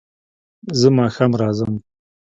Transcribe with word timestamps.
زه 0.79 0.87
ماښام 0.97 1.31
راځم 1.41 1.73